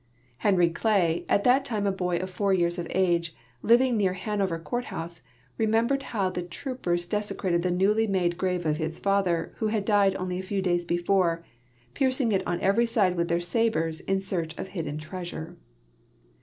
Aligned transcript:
Henry 0.37 0.67
Clay, 0.71 1.27
at 1.29 1.43
that 1.43 1.63
time 1.63 1.85
a 1.85 1.91
boy 1.91 2.19
four 2.25 2.55
years 2.55 2.79
of 2.79 2.87
age, 2.89 3.35
living 3.61 3.97
near 3.97 4.13
Hanover 4.13 4.57
courtdiouse, 4.57 5.21
remembered 5.59 6.01
how 6.01 6.27
the 6.31 6.41
troo])ers 6.41 7.07
desecrated 7.07 7.61
the 7.61 7.69
newly 7.69 8.07
made 8.07 8.35
grave 8.35 8.65
of 8.65 8.77
his 8.77 8.97
father, 8.97 9.53
who 9.57 9.67
had 9.67 9.85
died 9.85 10.15
only 10.15 10.39
a 10.39 10.41
few 10.41 10.59
days 10.59 10.87
l>efore, 10.87 11.43
piercing 11.93 12.31
it 12.31 12.41
on 12.47 12.59
eveiy 12.61 12.87
side 12.87 13.15
with 13.15 13.27
their 13.27 13.39
sabers 13.39 13.99
in 14.01 14.19
search 14.19 14.57
of 14.57 14.69
hidden 14.69 14.97
treasure. 14.97 15.55